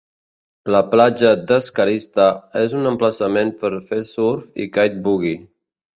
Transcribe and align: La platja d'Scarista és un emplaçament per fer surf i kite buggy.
La 0.75 0.79
platja 0.93 1.33
d'Scarista 1.51 2.25
és 2.63 2.75
un 2.79 2.93
emplaçament 2.95 3.53
per 3.61 3.73
fer 3.91 4.03
surf 4.13 4.49
i 4.67 4.69
kite 4.79 5.03
buggy. 5.09 5.37